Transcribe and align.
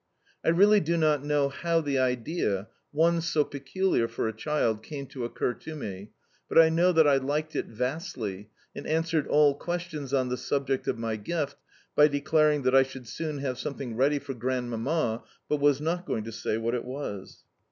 I 0.43 0.49
really 0.49 0.79
do 0.79 0.97
not 0.97 1.23
know 1.23 1.47
how 1.47 1.79
the 1.79 1.99
idea 1.99 2.69
one 2.91 3.21
so 3.21 3.43
peculiar 3.43 4.07
for 4.07 4.27
a 4.27 4.33
child 4.33 4.81
came 4.81 5.05
to 5.09 5.25
occur 5.25 5.53
to 5.53 5.75
me, 5.75 6.09
but 6.49 6.57
I 6.57 6.69
know 6.69 6.91
that 6.91 7.07
I 7.07 7.17
liked 7.17 7.55
it 7.55 7.67
vastly, 7.67 8.49
and 8.75 8.87
answered 8.87 9.27
all 9.27 9.53
questions 9.53 10.11
on 10.11 10.29
the 10.29 10.37
subject 10.37 10.87
of 10.87 10.97
my 10.97 11.17
gift 11.17 11.57
by 11.95 12.07
declaring 12.07 12.63
that 12.63 12.73
I 12.73 12.81
should 12.81 13.07
soon 13.07 13.37
have 13.41 13.59
something 13.59 13.95
ready 13.95 14.17
for 14.17 14.33
Grandmamma, 14.33 15.23
but 15.47 15.57
was 15.59 15.79
not 15.79 16.07
going 16.07 16.23
to 16.23 16.31
say 16.31 16.57
what 16.57 16.73
it 16.73 16.83
was. 16.83 17.43